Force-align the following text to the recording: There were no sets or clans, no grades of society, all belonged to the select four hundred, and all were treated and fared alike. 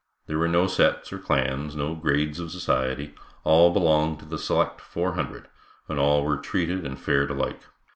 There 0.25 0.39
were 0.39 0.47
no 0.47 0.65
sets 0.65 1.13
or 1.13 1.19
clans, 1.19 1.75
no 1.75 1.93
grades 1.93 2.39
of 2.39 2.49
society, 2.49 3.13
all 3.43 3.71
belonged 3.71 4.17
to 4.21 4.25
the 4.25 4.39
select 4.39 4.81
four 4.81 5.13
hundred, 5.13 5.47
and 5.87 5.99
all 5.99 6.23
were 6.25 6.37
treated 6.37 6.87
and 6.87 6.97
fared 6.99 7.29
alike. 7.29 7.61